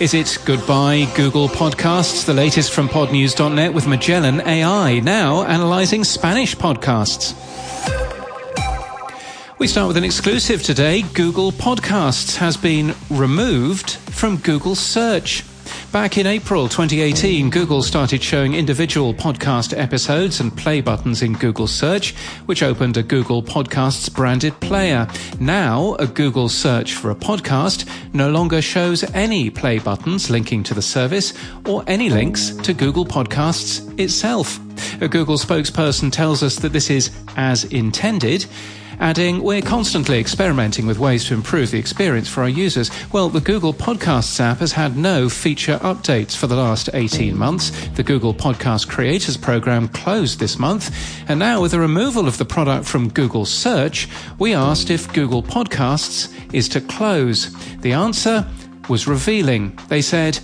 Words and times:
Is 0.00 0.14
it 0.14 0.38
goodbye 0.46 1.06
Google 1.14 1.46
Podcasts, 1.46 2.24
the 2.24 2.32
latest 2.32 2.72
from 2.72 2.88
podnews.net 2.88 3.74
with 3.74 3.86
Magellan 3.86 4.40
AI, 4.40 4.98
now 5.00 5.44
analyzing 5.44 6.04
Spanish 6.04 6.56
podcasts? 6.56 7.34
We 9.58 9.66
start 9.66 9.88
with 9.88 9.98
an 9.98 10.04
exclusive 10.04 10.62
today. 10.62 11.02
Google 11.02 11.52
Podcasts 11.52 12.36
has 12.36 12.56
been 12.56 12.94
removed 13.10 13.90
from 13.90 14.38
Google 14.38 14.74
Search. 14.74 15.44
Back 15.92 16.18
in 16.18 16.26
April 16.28 16.68
2018, 16.68 17.50
Google 17.50 17.82
started 17.82 18.22
showing 18.22 18.54
individual 18.54 19.12
podcast 19.12 19.76
episodes 19.76 20.38
and 20.38 20.56
play 20.56 20.80
buttons 20.80 21.20
in 21.20 21.32
Google 21.32 21.66
Search, 21.66 22.14
which 22.46 22.62
opened 22.62 22.96
a 22.96 23.02
Google 23.02 23.42
Podcasts 23.42 24.12
branded 24.12 24.58
player. 24.60 25.08
Now, 25.40 25.96
a 25.96 26.06
Google 26.06 26.48
search 26.48 26.94
for 26.94 27.10
a 27.10 27.16
podcast 27.16 27.90
no 28.14 28.30
longer 28.30 28.62
shows 28.62 29.02
any 29.14 29.50
play 29.50 29.80
buttons 29.80 30.30
linking 30.30 30.62
to 30.62 30.74
the 30.74 30.82
service 30.82 31.32
or 31.66 31.82
any 31.88 32.08
links 32.08 32.50
to 32.58 32.72
Google 32.72 33.04
Podcasts 33.04 33.82
itself. 33.98 34.60
A 35.02 35.08
Google 35.08 35.38
spokesperson 35.38 36.12
tells 36.12 36.44
us 36.44 36.54
that 36.60 36.72
this 36.72 36.88
is 36.88 37.10
as 37.36 37.64
intended 37.64 38.46
adding, 39.00 39.42
We're 39.42 39.62
constantly 39.62 40.20
experimenting 40.20 40.86
with 40.86 40.98
ways 40.98 41.24
to 41.24 41.34
improve 41.34 41.70
the 41.70 41.78
experience 41.78 42.28
for 42.28 42.42
our 42.42 42.48
users. 42.48 42.90
Well, 43.12 43.28
the 43.28 43.40
Google 43.40 43.74
Podcasts 43.74 44.38
app 44.38 44.58
has 44.58 44.72
had 44.72 44.96
no 44.96 45.28
feature 45.28 45.78
updates 45.78 46.36
for 46.36 46.46
the 46.46 46.54
last 46.54 46.90
18 46.92 47.36
months. 47.36 47.70
The 47.96 48.02
Google 48.02 48.34
Podcast 48.34 48.88
Creators 48.88 49.36
Program 49.36 49.88
closed 49.88 50.38
this 50.38 50.58
month, 50.58 50.94
and 51.28 51.38
now 51.38 51.62
with 51.62 51.72
the 51.72 51.80
removal 51.80 52.28
of 52.28 52.38
the 52.38 52.44
product 52.44 52.86
from 52.86 53.08
Google 53.08 53.46
Search, 53.46 54.08
we 54.38 54.54
asked 54.54 54.90
if 54.90 55.12
Google 55.12 55.42
Podcasts 55.42 56.32
is 56.54 56.68
to 56.68 56.80
close. 56.80 57.52
The 57.78 57.92
answer 57.92 58.46
was 58.88 59.08
revealing. 59.08 59.78
They 59.88 60.02
said, 60.02 60.38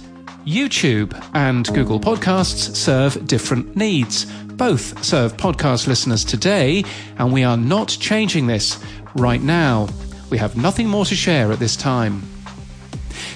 YouTube 0.47 1.21
and 1.35 1.67
Google 1.75 1.99
Podcasts 1.99 2.77
serve 2.77 3.27
different 3.27 3.77
needs. 3.77 4.27
Both 4.57 5.05
serve 5.05 5.37
podcast 5.37 5.87
listeners 5.87 6.25
today, 6.25 6.83
and 7.19 7.31
we 7.31 7.45
are 7.45 7.59
not 7.59 7.89
changing 7.89 8.47
this 8.47 8.83
right 9.15 9.43
now. 9.43 9.87
We 10.31 10.39
have 10.39 10.57
nothing 10.57 10.89
more 10.89 11.05
to 11.05 11.15
share 11.15 11.53
at 11.53 11.59
this 11.59 11.77
time. 11.77 12.23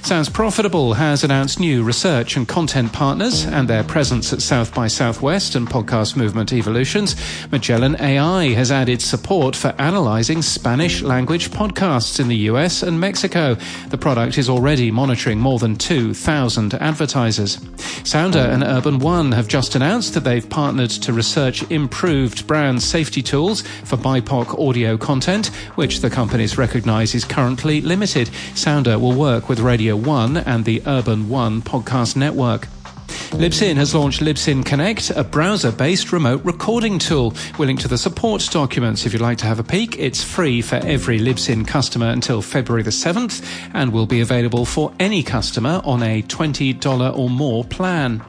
Sounds 0.02 0.28
Profitable 0.28 0.94
has 0.94 1.22
announced 1.22 1.60
new 1.60 1.84
research 1.84 2.36
and 2.36 2.48
content 2.48 2.92
partners 2.92 3.44
and 3.44 3.68
their 3.68 3.84
presence 3.84 4.32
at 4.32 4.42
South 4.42 4.74
by 4.74 4.88
Southwest 4.88 5.54
and 5.54 5.68
Podcast 5.68 6.16
Movement 6.16 6.52
Evolutions. 6.52 7.14
Magellan 7.52 7.94
AI 8.00 8.48
has 8.54 8.72
added 8.72 9.00
support 9.00 9.54
for 9.54 9.74
analyzing 9.78 10.42
Spanish 10.42 11.02
language 11.02 11.50
podcasts 11.50 12.18
in 12.18 12.26
the 12.26 12.36
US 12.48 12.82
and 12.82 12.98
Mexico. 12.98 13.56
The 13.90 13.98
product 13.98 14.36
is 14.36 14.48
already 14.48 14.90
monitoring 14.90 15.38
more 15.38 15.60
than 15.60 15.76
2,000 15.76 16.74
advertisers. 16.74 17.60
Sounder 18.02 18.40
and 18.40 18.64
Urban 18.64 18.98
One 18.98 19.30
have 19.32 19.46
just 19.46 19.76
announced 19.76 20.14
that 20.14 20.24
they've 20.24 20.48
partnered 20.48 20.90
to 20.90 21.12
research 21.12 21.62
improved 21.70 22.46
brand 22.48 22.82
safety 22.82 23.22
tools 23.22 23.62
for 23.84 23.96
BIPOC 23.96 24.58
audio 24.58 24.96
content, 24.96 25.48
which 25.76 26.00
the 26.00 26.10
companies 26.10 26.58
recognize 26.58 27.14
is 27.14 27.24
currently 27.24 27.80
limited. 27.80 28.30
Sounder 28.54 28.98
will 28.98 29.12
work 29.12 29.48
with 29.48 29.60
Radio 29.60 29.89
one 29.96 30.36
and 30.36 30.64
the 30.64 30.82
Urban 30.86 31.28
One 31.28 31.62
podcast 31.62 32.16
network. 32.16 32.68
Libsyn 33.32 33.76
has 33.76 33.94
launched 33.94 34.20
Libsyn 34.20 34.64
Connect, 34.64 35.10
a 35.10 35.24
browser 35.24 35.70
based 35.70 36.12
remote 36.12 36.44
recording 36.44 36.98
tool. 36.98 37.34
We'll 37.58 37.66
link 37.66 37.80
to 37.80 37.88
the 37.88 37.96
support 37.96 38.46
documents 38.50 39.06
if 39.06 39.12
you'd 39.12 39.22
like 39.22 39.38
to 39.38 39.46
have 39.46 39.58
a 39.58 39.64
peek. 39.64 39.98
It's 39.98 40.22
free 40.22 40.60
for 40.62 40.76
every 40.76 41.18
Libsyn 41.18 41.66
customer 41.66 42.08
until 42.08 42.42
February 42.42 42.82
the 42.82 42.90
7th 42.90 43.44
and 43.72 43.92
will 43.92 44.06
be 44.06 44.20
available 44.20 44.64
for 44.64 44.92
any 44.98 45.22
customer 45.22 45.80
on 45.84 46.02
a 46.02 46.22
$20 46.22 47.18
or 47.18 47.30
more 47.30 47.64
plan. 47.64 48.20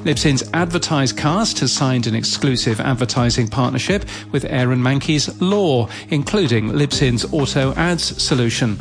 Libsyn's 0.00 0.42
AdvertiseCast 0.50 1.60
has 1.60 1.72
signed 1.72 2.06
an 2.06 2.14
exclusive 2.14 2.80
advertising 2.80 3.46
partnership 3.46 4.06
with 4.32 4.46
Aaron 4.46 4.80
Mankey's 4.80 5.40
Law, 5.42 5.88
including 6.08 6.70
Libsyn's 6.70 7.30
auto 7.32 7.74
ads 7.74 8.22
solution. 8.22 8.78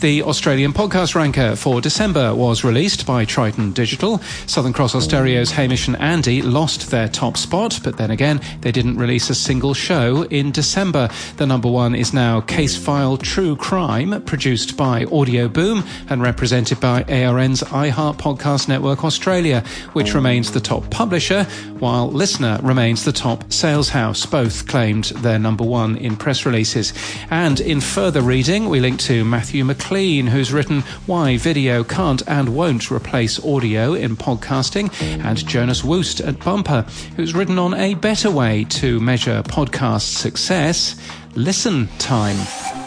The 0.00 0.22
Australian 0.22 0.72
podcast 0.72 1.16
ranker 1.16 1.56
for 1.56 1.80
December 1.80 2.32
was 2.32 2.62
released 2.62 3.04
by 3.04 3.24
Triton 3.24 3.72
Digital. 3.72 4.18
Southern 4.46 4.72
Cross 4.72 4.94
Austereo's 4.94 5.50
Hamish 5.50 5.88
and 5.88 5.96
Andy 5.96 6.40
lost 6.40 6.92
their 6.92 7.08
top 7.08 7.36
spot, 7.36 7.80
but 7.82 7.96
then 7.96 8.12
again, 8.12 8.40
they 8.60 8.70
didn't 8.70 8.96
release 8.96 9.28
a 9.28 9.34
single 9.34 9.74
show 9.74 10.22
in 10.26 10.52
December. 10.52 11.08
The 11.38 11.48
number 11.48 11.68
one 11.68 11.96
is 11.96 12.12
now 12.12 12.40
Case 12.42 12.76
File 12.76 13.16
True 13.16 13.56
Crime, 13.56 14.22
produced 14.22 14.76
by 14.76 15.04
Audioboom 15.06 15.84
and 16.08 16.22
represented 16.22 16.78
by 16.78 17.02
ARN's 17.02 17.64
iHeart 17.64 18.18
Podcast 18.18 18.68
Network 18.68 19.02
Australia, 19.02 19.64
which 19.94 20.14
remains 20.14 20.52
the 20.52 20.60
top 20.60 20.88
publisher, 20.90 21.42
while 21.80 22.08
LiSTNR 22.12 22.64
remains 22.64 23.04
the 23.04 23.12
top 23.12 23.52
sales 23.52 23.88
house. 23.88 24.24
Both 24.26 24.68
claimed 24.68 25.06
their 25.06 25.40
number 25.40 25.64
one 25.64 25.96
in 25.96 26.16
press 26.16 26.46
releases. 26.46 26.92
And 27.30 27.58
in 27.58 27.80
further 27.80 28.22
reading, 28.22 28.68
we 28.68 28.78
link 28.78 29.00
to 29.00 29.24
Matthew 29.24 29.64
McLean, 29.64 29.87
who's 29.88 30.52
written 30.52 30.82
Why 31.06 31.38
Video 31.38 31.82
Can't 31.82 32.22
and 32.28 32.54
Won't 32.54 32.90
Replace 32.90 33.42
Audio 33.42 33.94
in 33.94 34.18
Podcasting, 34.18 34.92
and 35.24 35.46
Jonas 35.48 35.82
Woost 35.82 36.20
at 36.20 36.38
Bumper, 36.40 36.82
who's 37.16 37.34
written 37.34 37.58
on 37.58 37.72
a 37.72 37.94
better 37.94 38.30
way 38.30 38.64
to 38.64 39.00
measure 39.00 39.42
podcast 39.44 40.02
success 40.02 40.94
listen 41.34 41.88
time. 41.98 42.77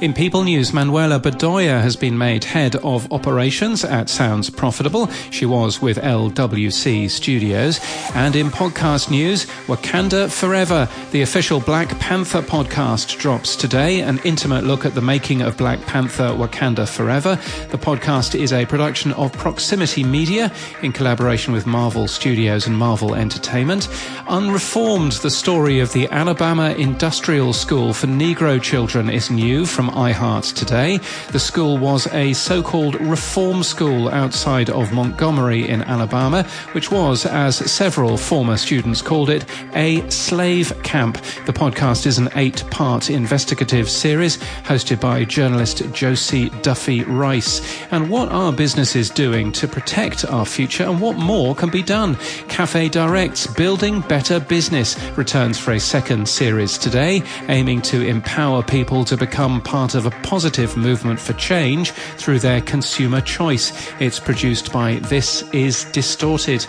In 0.00 0.14
People 0.14 0.44
News, 0.44 0.72
Manuela 0.72 1.18
Bedoya 1.18 1.82
has 1.82 1.96
been 1.96 2.16
made 2.16 2.44
head 2.44 2.76
of 2.76 3.12
operations 3.12 3.84
at 3.84 4.08
Sounds 4.08 4.48
Profitable. 4.48 5.08
She 5.32 5.44
was 5.44 5.82
with 5.82 5.98
LWC 5.98 7.10
Studios. 7.10 7.80
And 8.14 8.36
in 8.36 8.46
podcast 8.46 9.10
news, 9.10 9.46
Wakanda 9.66 10.30
Forever, 10.30 10.88
the 11.10 11.22
official 11.22 11.58
Black 11.58 11.98
Panther 11.98 12.42
podcast, 12.42 13.18
drops 13.18 13.56
today. 13.56 14.00
An 14.00 14.20
intimate 14.22 14.62
look 14.62 14.86
at 14.86 14.94
the 14.94 15.00
making 15.00 15.42
of 15.42 15.56
Black 15.56 15.80
Panther 15.80 16.28
Wakanda 16.28 16.88
Forever. 16.88 17.34
The 17.70 17.78
podcast 17.78 18.38
is 18.38 18.52
a 18.52 18.66
production 18.66 19.10
of 19.14 19.32
Proximity 19.32 20.04
Media 20.04 20.52
in 20.80 20.92
collaboration 20.92 21.52
with 21.52 21.66
Marvel 21.66 22.06
Studios 22.06 22.68
and 22.68 22.78
Marvel 22.78 23.16
Entertainment. 23.16 23.88
Unreformed, 24.28 25.12
the 25.22 25.30
story 25.30 25.80
of 25.80 25.92
the 25.92 26.06
Alabama 26.10 26.70
Industrial 26.74 27.52
School 27.52 27.92
for 27.92 28.06
Negro 28.06 28.62
Children 28.62 29.10
is 29.10 29.28
new 29.28 29.66
from 29.66 29.87
iHeart 29.90 30.54
today. 30.54 30.98
The 31.32 31.38
school 31.38 31.78
was 31.78 32.06
a 32.12 32.32
so-called 32.32 33.00
reform 33.00 33.62
school 33.62 34.08
outside 34.08 34.70
of 34.70 34.92
Montgomery 34.92 35.68
in 35.68 35.82
Alabama, 35.82 36.42
which 36.72 36.90
was, 36.90 37.24
as 37.26 37.56
several 37.56 38.16
former 38.16 38.56
students 38.56 39.02
called 39.02 39.30
it, 39.30 39.44
a 39.74 40.08
slave 40.10 40.72
camp. 40.82 41.14
The 41.46 41.52
podcast 41.52 42.06
is 42.06 42.18
an 42.18 42.28
eight-part 42.34 43.10
investigative 43.10 43.88
series 43.88 44.38
hosted 44.64 45.00
by 45.00 45.24
journalist 45.24 45.82
Josie 45.92 46.50
Duffy 46.62 47.04
Rice. 47.04 47.60
And 47.90 48.10
what 48.10 48.30
are 48.30 48.52
businesses 48.52 49.10
doing 49.10 49.52
to 49.52 49.68
protect 49.68 50.24
our 50.24 50.44
future 50.44 50.84
and 50.84 51.00
what 51.00 51.16
more 51.16 51.54
can 51.54 51.70
be 51.70 51.82
done? 51.82 52.16
Cafe 52.48 52.88
Direct's 52.88 53.46
Building 53.46 54.00
Better 54.02 54.40
Business 54.40 54.96
returns 55.16 55.58
for 55.58 55.72
a 55.72 55.80
second 55.80 56.28
series 56.28 56.78
today, 56.78 57.22
aiming 57.48 57.82
to 57.82 58.06
empower 58.06 58.62
people 58.62 59.04
to 59.04 59.16
become 59.16 59.60
part 59.60 59.77
part 59.78 59.94
of 59.94 60.06
a 60.06 60.10
positive 60.22 60.76
movement 60.76 61.20
for 61.20 61.34
change 61.34 61.92
through 62.16 62.40
their 62.40 62.60
consumer 62.60 63.20
choice. 63.20 63.70
It's 64.00 64.18
produced 64.18 64.72
by 64.72 64.94
This 65.08 65.48
Is 65.52 65.84
Distorted. 65.92 66.66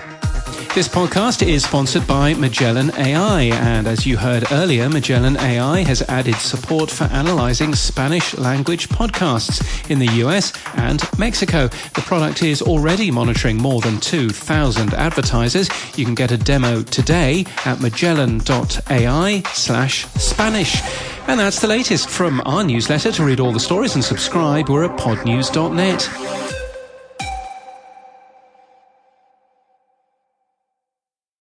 This 0.76 0.88
podcast 0.88 1.46
is 1.46 1.66
sponsored 1.66 2.06
by 2.06 2.36
Magellan 2.36 2.92
AI, 2.96 3.42
and 3.42 3.88
as 3.88 4.06
you 4.06 4.18
heard 4.18 4.46
earlier, 4.52 4.88
Magellan 4.88 5.36
AI 5.36 5.80
has 5.82 6.04
added 6.04 6.36
support 6.36 6.92
for 6.92 7.06
analyzing 7.06 7.74
Spanish 7.74 8.38
language 8.38 8.88
podcasts 8.88 9.90
in 9.90 9.98
the 9.98 10.08
US 10.24 10.54
and 10.76 11.02
Mexico. 11.18 11.68
The 11.96 12.02
product 12.02 12.44
is 12.44 12.62
already 12.62 13.10
monitoring 13.10 13.58
more 13.58 13.82
than 13.82 14.00
2,000 14.00 14.94
advertisers. 14.94 15.70
You 15.98 16.06
can 16.06 16.16
get 16.16 16.32
a 16.32 16.38
demo 16.38 16.84
today 16.84 17.46
at 17.66 17.82
magellan.ai 17.82 19.42
slash 19.54 20.06
Spanish. 20.06 20.82
And 21.28 21.40
that's 21.40 21.62
the 21.62 21.68
latest 21.68 22.10
from 22.10 22.42
our 22.46 22.64
newsletter. 22.64 23.12
To 23.14 23.24
read 23.24 23.40
all 23.40 23.52
the 23.52 23.60
stories 23.60 23.96
and 23.96 24.04
subscribe, 24.04 24.70
we're 24.70 24.86
at 24.86 24.98
podnews.net. 25.00 26.59